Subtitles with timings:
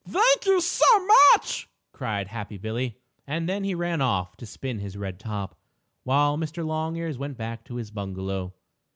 [0.09, 0.83] Thank you so
[1.35, 5.59] much!" cried happy Billie, and then he ran off to spin his red top,
[6.01, 6.65] while Mr.
[6.65, 8.55] Longears went back to his bungalow.